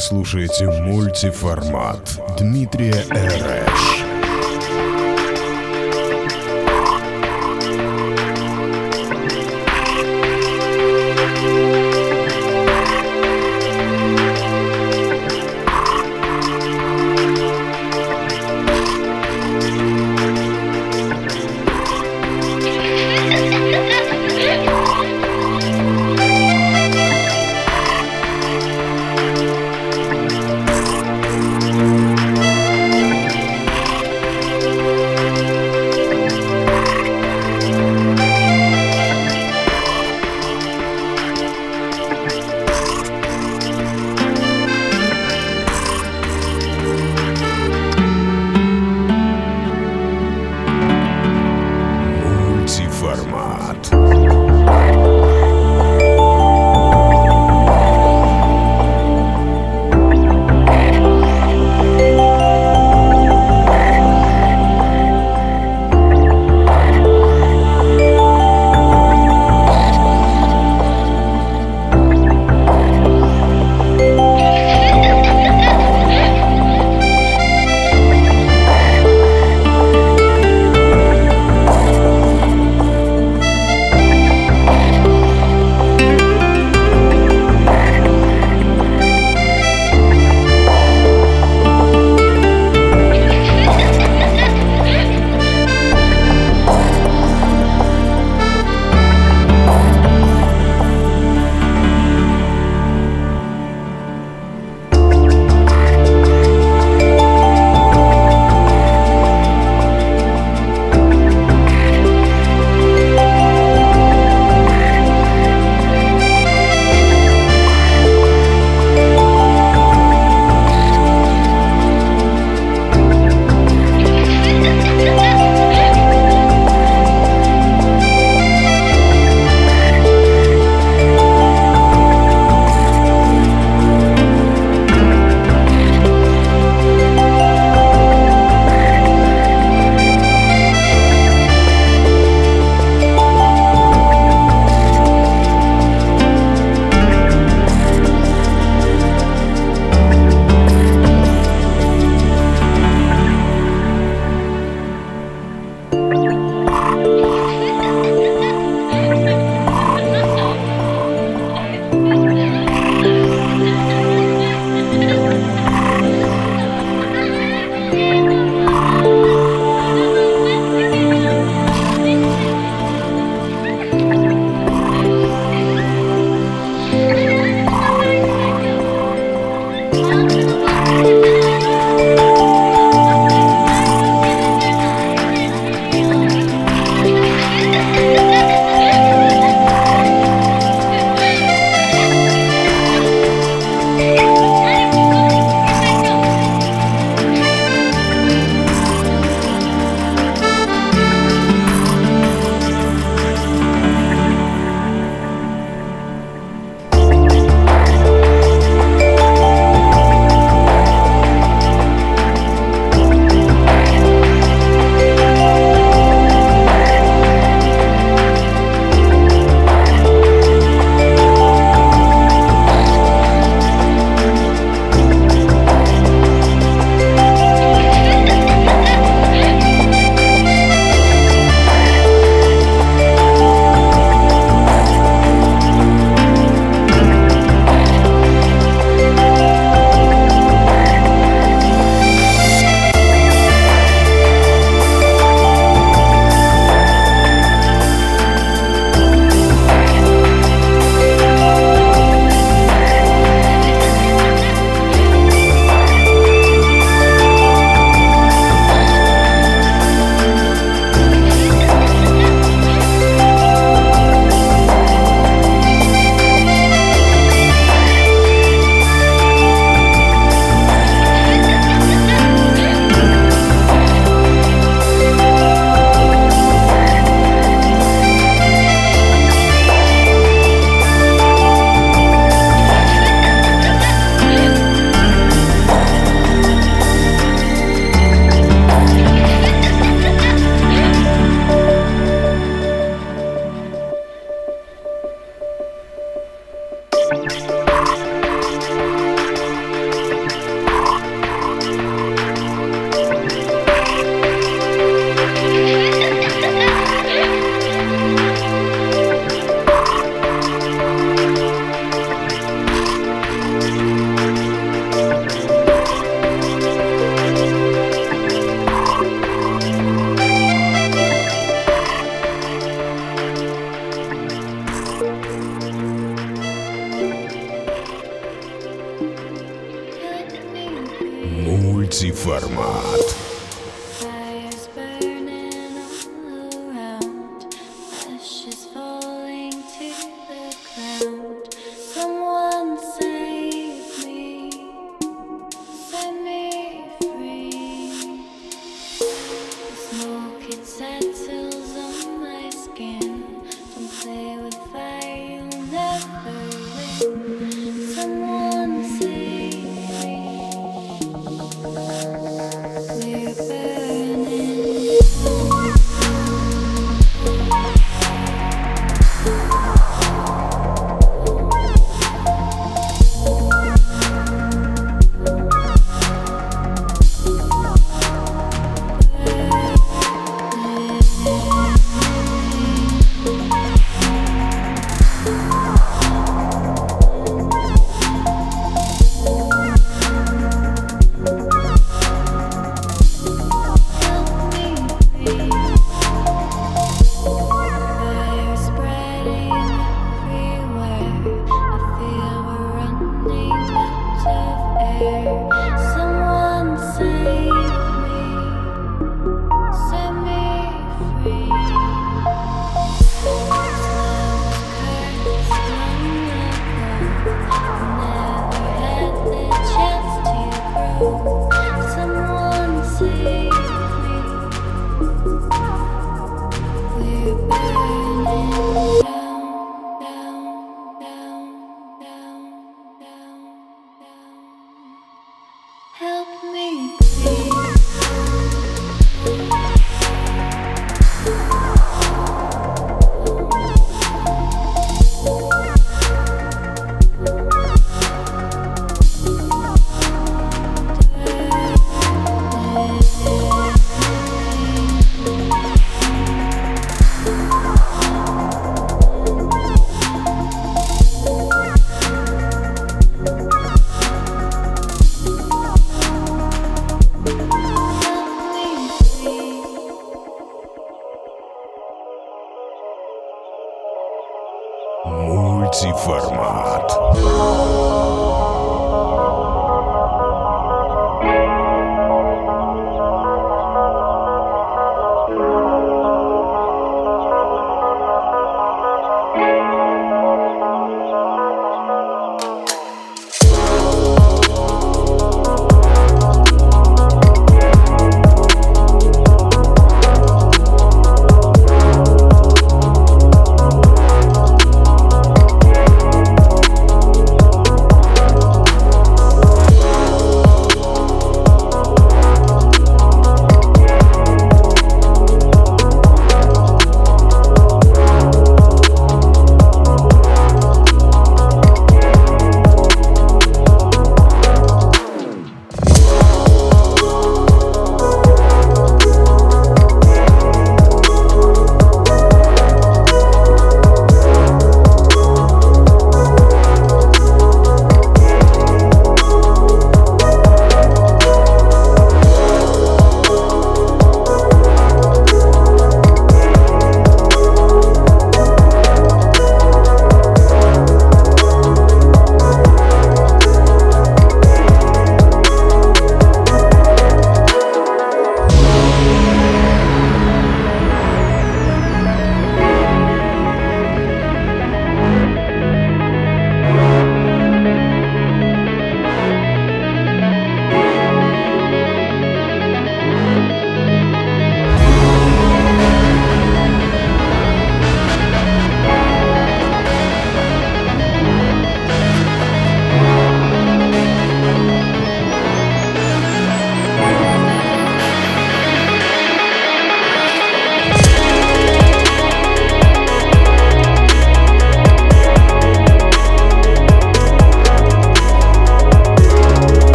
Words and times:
Вы 0.00 0.04
слушаете 0.04 0.66
мультиформат 0.66 2.18
Дмитрия 2.38 3.04
Эрэш. 3.10 4.09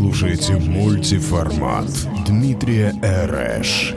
Слушаете 0.00 0.56
мультиформат 0.56 1.84
Дмитрия 2.26 2.94
Эрэш. 3.02 3.94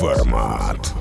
Мультиформат. 0.00 0.97